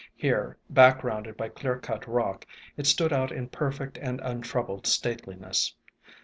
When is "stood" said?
2.87-3.13